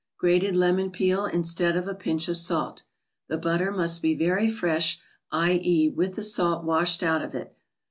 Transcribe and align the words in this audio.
Grated 0.17 0.55
lemon 0.55 0.89
peel 0.89 1.27
instead 1.27 1.75
of 1.77 1.87
a 1.87 1.93
pinch 1.93 2.27
of 2.27 2.35
salt. 2.35 2.81
The 3.27 3.37
but¬ 3.37 3.59
ter 3.59 3.69
must 3.69 4.01
be 4.01 4.15
very 4.15 4.47
fresh, 4.49 4.99
i. 5.31 5.59
e., 5.63 5.89
with 5.89 6.15
the 6.15 6.23
salt 6.23 6.63
washed 6.65 7.03
out 7.03 7.21
of 7.23 7.35
it. 7.35 7.55